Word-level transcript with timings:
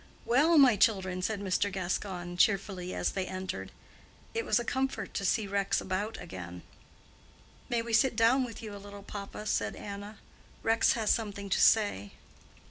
"Well, 0.25 0.57
my 0.57 0.77
children!" 0.77 1.21
said 1.21 1.41
Mr. 1.41 1.71
Gascoigne, 1.71 2.35
cheerfully, 2.35 2.91
as 2.95 3.11
they 3.11 3.27
entered. 3.27 3.71
It 4.33 4.45
was 4.47 4.59
a 4.59 4.65
comfort 4.65 5.13
to 5.13 5.23
see 5.23 5.45
Rex 5.45 5.79
about 5.79 6.19
again. 6.19 6.63
"May 7.69 7.83
we 7.83 7.93
sit 7.93 8.15
down 8.15 8.43
with 8.43 8.63
you 8.63 8.75
a 8.75 8.81
little, 8.81 9.03
papa?" 9.03 9.45
said 9.45 9.75
Anna. 9.75 10.17
"Rex 10.63 10.93
has 10.93 11.11
something 11.11 11.49
to 11.51 11.61
say." 11.61 12.13